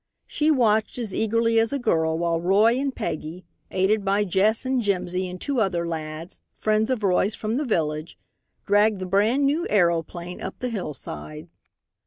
[0.25, 4.81] She watched as eagerly as a girl while Roy and Peggy, aided by Jess and
[4.81, 8.17] Jimsy and two other lads, friends of Roy's from the village,
[8.65, 11.49] dragged the brand new aeroplane up the hillside.